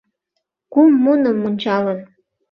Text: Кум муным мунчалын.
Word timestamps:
Кум 0.73 0.89
муным 1.03 1.37
мунчалын. 1.41 1.99